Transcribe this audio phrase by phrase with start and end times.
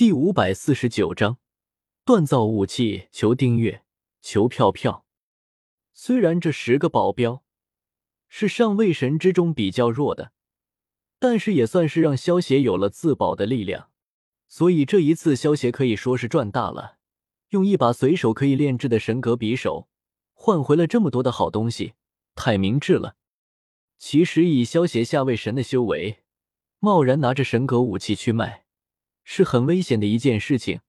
[0.00, 1.36] 第五百四十九章
[2.06, 3.08] 锻造武器。
[3.12, 3.84] 求订阅，
[4.22, 5.04] 求票票。
[5.92, 7.42] 虽然这十个保镖
[8.26, 10.32] 是上位神之中比较弱的，
[11.18, 13.90] 但是也算是让萧协有了自保的力量。
[14.48, 16.96] 所以这一次，萧协可以说是赚大了。
[17.50, 19.90] 用一把随手可以炼制的神格匕首，
[20.32, 21.92] 换回了这么多的好东西，
[22.34, 23.16] 太明智了。
[23.98, 26.20] 其实以萧协下位神的修为，
[26.78, 28.64] 贸然拿着神格武器去卖。
[29.24, 30.80] 是很危险的一件事情，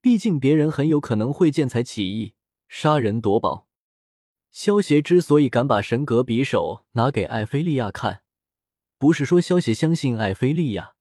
[0.00, 2.34] 毕竟别人很有可能会见财起意，
[2.68, 3.68] 杀人夺宝。
[4.50, 8.22] 萧协之所以敢把神格匕首拿给艾菲利亚看，
[8.98, 10.94] 不是说萧协相信艾菲利亚，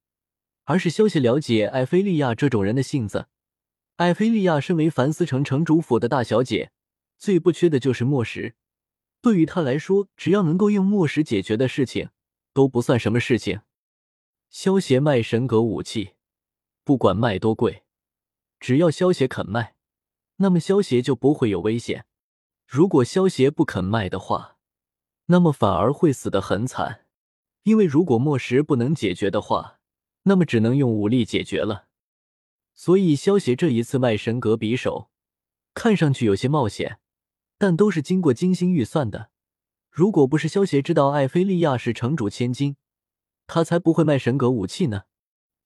[0.65, 3.27] 而是萧协了解艾菲利亚这种人的性子。
[3.95, 6.71] 艾菲利亚身为凡思城城主府的大小姐，
[7.17, 8.55] 最不缺的就是墨石。
[9.21, 12.09] 对于她来说，只要能够用墨石解决的事情，
[12.53, 13.61] 都不算什么事情。
[14.49, 16.16] 萧协卖神格武器。
[16.87, 17.83] 不管卖多贵，
[18.61, 19.75] 只要萧协肯卖，
[20.37, 22.05] 那么萧协就不会有危险。
[22.65, 24.55] 如果萧协不肯卖的话，
[25.25, 27.05] 那么反而会死得很惨。
[27.63, 29.81] 因为如果墨石不能解决的话，
[30.23, 31.87] 那么只能用武力解决了。
[32.73, 35.09] 所以萧协这一次卖神格匕首，
[35.73, 37.01] 看上去有些冒险，
[37.57, 39.29] 但都是经过精心预算的。
[39.91, 42.77] 如果不是萧协知道艾菲利亚是城主千金，
[43.45, 45.03] 他才不会卖神格武器呢。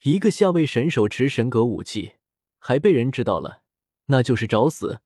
[0.04, 2.14] 一个下位神手持神格武器，
[2.58, 3.62] 还被人知道了，
[4.08, 5.02] 那就是找死。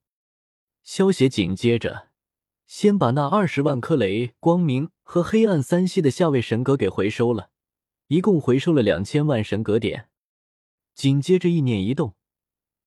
[0.83, 2.07] 萧协紧接着
[2.65, 7.49] 先把那二十万颗雷光明和黑暗三系的下位神格给回收了，
[8.07, 10.07] 一共回收了两千万神格点。
[10.93, 12.15] 紧接着意念一动，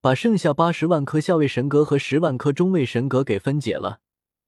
[0.00, 4.00] 把剩下八十万颗下位神格和十万颗中位神格给分解了，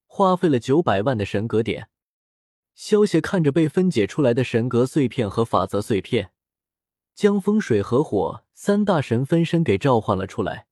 [0.07, 1.91] 花费了九百万的神格点。
[2.75, 6.33] 萧协看着被分解出来的神格碎片和法则碎片。
[7.21, 10.67] 将风水和火三大神分身给召唤了出来，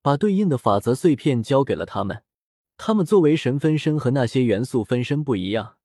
[0.00, 2.22] 把对应的法则碎片交给了他们。
[2.78, 5.76] 他们作为神分身和那些元素分身不一样，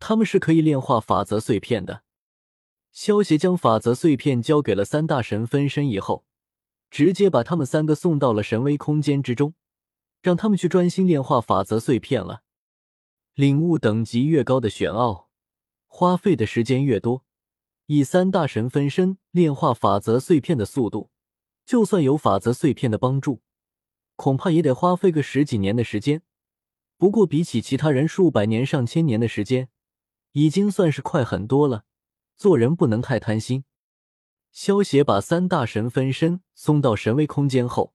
[0.00, 2.02] 他们是可以炼化法则碎片的。
[2.90, 6.24] 萧协将法则碎片交给了三大神分身以后，
[6.90, 9.54] 直接把他们三个送到了神威空间之中，
[10.20, 12.42] 让他们去专心炼化法则碎片了。
[13.34, 15.28] 领悟等级越高的玄奥，
[15.86, 17.24] 花费的时间越多。
[17.86, 21.10] 以三大神分身炼化法则碎片的速度，
[21.66, 23.42] 就算有法则碎片的帮助，
[24.16, 26.22] 恐怕也得花费个十几年的时间。
[26.96, 29.68] 不过比起其他人数百年、上千年的时间，
[30.32, 31.84] 已经算是快很多了。
[32.36, 33.64] 做人不能太贪心。
[34.50, 37.94] 萧协把三大神分身送到神威空间后，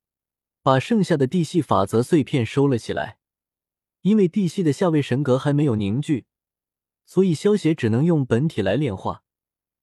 [0.61, 3.17] 把剩下的地系法则碎片收了起来。
[4.01, 6.25] 因为地系的下位神格还没有凝聚，
[7.05, 9.23] 所以萧协只能用本体来炼化。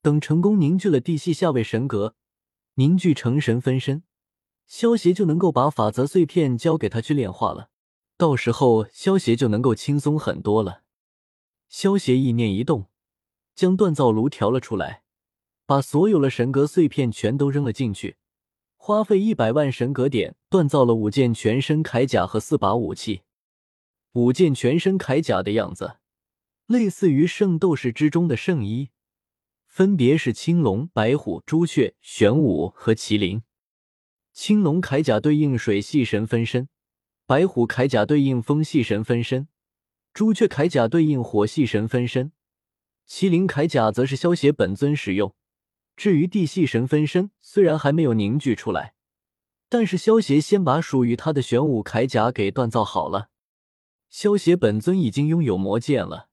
[0.06, 2.14] 等成功凝聚了地系下位神格，
[2.74, 4.04] 凝聚成神分身，
[4.68, 7.70] 萧协就能够把法则碎片交给他去炼化了。
[8.16, 10.82] 到时候萧协就能够轻松很多了。
[11.68, 12.86] 萧协意念一动，
[13.56, 15.02] 将锻造炉调了出来，
[15.66, 18.14] 把所有的神格碎片全都扔了进去，
[18.76, 23.22] 花费一百万神格点锻造了五件全身铠甲和四把武器。
[24.12, 25.96] 五件全身铠甲的样子，
[26.66, 28.90] 类似于圣斗士之中的圣衣。
[29.76, 33.42] 分别是青龙、白虎、朱雀、玄武和麒麟。
[34.32, 36.70] 青龙铠甲对应水系神分身，
[37.26, 39.48] 白虎铠甲对应风系神分身，
[40.14, 42.32] 朱雀铠甲对应火系神分身，
[43.06, 45.34] 麒麟铠甲则是消邪本尊使用。
[45.94, 48.94] 至于地系神分身，虽然还没有凝聚出来，
[49.68, 53.28] 但是萧邪先把属于他的玄武铠甲给锻造好了。
[54.08, 56.30] 萧邪本尊已经拥有魔剑了，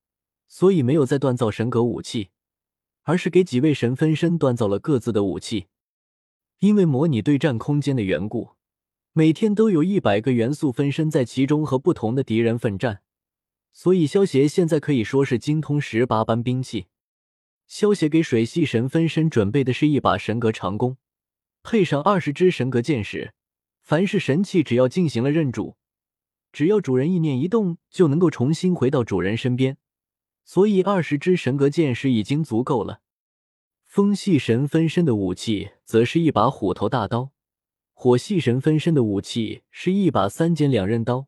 [0.47, 2.29] 所以没有再锻造神格武器。
[3.03, 5.67] 而是给几位神分身锻造了各自的武器，
[6.59, 8.51] 因为模拟对战空间的缘故，
[9.11, 13.01] 每天都有一百个元素分身在其中和不同的敌人奋战，
[13.71, 16.87] 所以萧协现在可以说是精通十八般兵器。
[17.67, 20.97] 萧协给水系神分身准备的是一把神格长弓，
[21.61, 23.33] 配上二十支神格箭矢，
[23.81, 25.75] 凡是神器只要进行了认主，
[26.51, 29.77] 只要主人意念一动，就能够重新回到主人身边。
[30.43, 33.01] 所以，二十支神格剑士已经足够了。
[33.85, 37.31] 风系神分身的武器则是一把虎头大刀，
[37.93, 41.27] 火系神分身的武器是一把三尖两刃刀，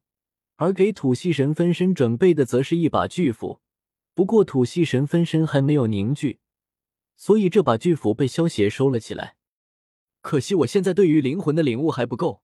[0.56, 3.62] 而给土系神分身准备的则是一把巨斧。
[4.13, 6.39] 不过，土系神分身还没有凝聚，
[7.15, 9.35] 所以这把巨斧被萧邪收了起来。
[10.21, 12.41] 可惜，我现在对于灵魂的领悟还不够，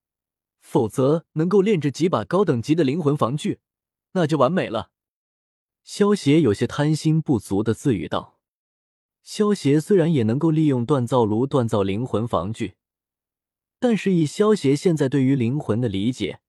[0.60, 3.60] 否则能够炼制几把高等级的灵魂防具，
[4.12, 4.92] 那就完美了。
[5.84, 8.40] 萧协有些贪心不足的自语道
[9.24, 12.76] ：“萧协虽然也能够利用锻造炉锻造灵魂防具，
[13.80, 16.40] 但是以萧协现在对于灵魂的理解，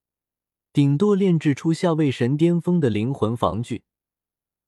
[0.72, 3.84] 顶多炼制出下位神巅峰的灵魂防具。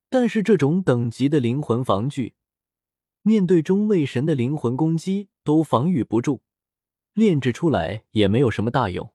[0.08, 2.34] 但是这种等级的灵魂防具，
[3.22, 6.43] 面对中位神的灵魂攻击都防御不住，
[7.14, 9.12] 炼制出来也没有什么大用。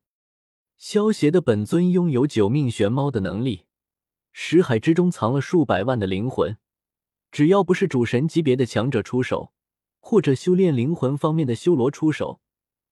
[0.78, 3.66] 萧协的本尊拥有九命玄猫的能力，
[4.31, 6.58] 识海之中藏了数百万的灵魂，
[7.31, 9.52] 只要不是主神级别的强者出手，
[10.00, 12.40] 或者修炼灵魂方面的修罗出手，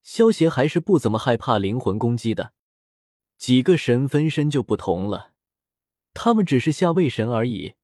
[0.04, 2.54] 萧协还是不怎么害怕灵魂攻击的。
[3.38, 5.34] 几个神分身就不同了，
[6.13, 7.75] 他们只是下位神而已。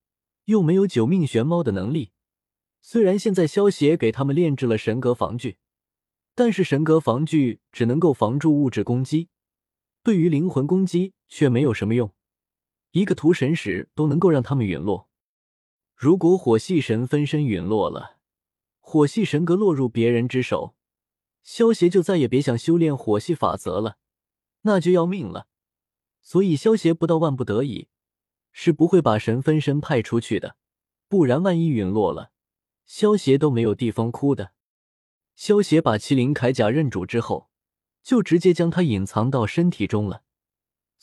[0.46, 2.12] 又没有九命玄猫的能力，
[2.82, 5.58] 虽然现在萧协给他们炼制了神格防具，
[6.36, 9.30] 但是神格防具只能够防住物质攻击，
[10.04, 12.12] 对于灵魂攻击却没有什么用。
[12.94, 15.10] 一个屠神使都能够让他们陨落，
[15.96, 18.18] 如果火系神分身陨落了，
[18.80, 20.76] 火系神格落入别人之手，
[21.42, 23.98] 萧协就再也别想修炼火系法则了，
[24.62, 25.48] 那就要命了。
[26.22, 27.90] 所以萧协不到万不得已。
[28.52, 30.58] 是不会把神分身派出去的，
[31.08, 32.30] 不然万一陨落了，
[32.86, 34.52] 萧协都没有地方哭的。
[35.36, 37.50] 萧协把麒麟铠甲认主之后，
[38.04, 40.22] 就直接将它隐藏到身体中了。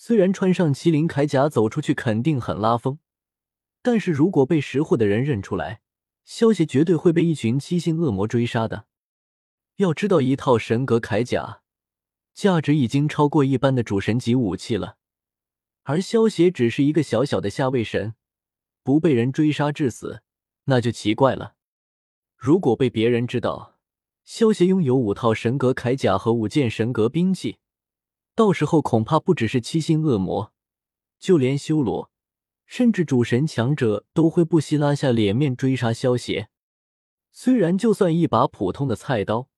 [0.03, 3.01] 虽然穿上麒麟铠甲走出去肯定很拉风，
[3.83, 5.83] 但是如果被识货的人认出来，
[6.25, 8.87] 萧协绝对会被一群七星恶魔追杀的。
[9.77, 11.61] 要知道，一套神格铠甲
[12.33, 14.97] 价值已经超过一般的主神级武器了。
[15.83, 18.15] 而萧协只是一个小小的下位神，
[18.83, 20.23] 不被人追杀致死，
[20.65, 21.57] 那就奇怪了。
[22.39, 23.77] 如果被别人知道
[24.25, 27.59] 萧协拥有五套神格铠甲和五件神格兵器，
[28.41, 30.55] 到时候恐怕不只是七星恶魔，
[31.19, 32.11] 就连修罗，
[32.65, 36.49] 甚至主神强者都会不惜拉下脸面追杀萧协。
[37.31, 39.51] 虽然就算一把普通的菜刀，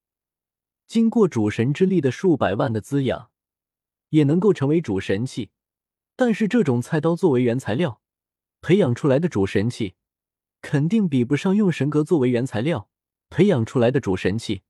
[0.89, 3.31] 经过主神之力的数百万的滋养，
[4.09, 5.51] 也能够成为主神器。
[6.17, 8.01] 但是这种菜刀作为原材料
[8.61, 9.95] 培养出来的主神器，
[10.61, 12.89] 肯定比不上用神格作为原材料
[13.31, 14.63] 培养出来的主神器。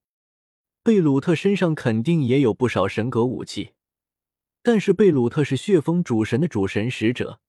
[0.82, 3.73] 贝鲁特身上肯定也有不少神格武器，
[4.64, 7.41] 但是贝鲁特是血风主神的主神使者，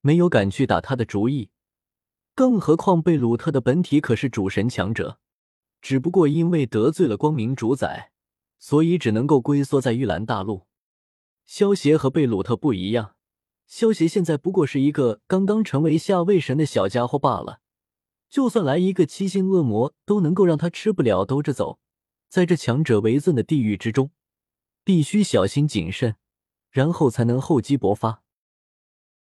[0.00, 1.50] 没有敢去打他的主意。
[2.34, 5.18] 更何况贝鲁特的本体可是主神强者，
[5.82, 8.12] 只不过因为得罪了光明主宰，
[8.58, 10.66] 所以只能够龟缩在玉兰大陆。
[11.44, 13.16] 萧协和贝鲁特不一样，
[13.66, 17.60] 萧协现在不过是一个刚刚成为下位神的小家伙罢了。
[18.30, 21.78] 就算来一个七星恶魔，都能够让他吃不了兜着走。
[22.28, 24.12] 在这强者为尊的地狱之中，
[24.84, 26.14] 必须小心谨慎，
[26.70, 28.22] 然后才能厚积薄发。